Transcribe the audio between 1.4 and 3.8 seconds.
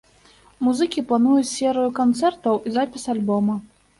серыю канцэртаў і запіс альбома.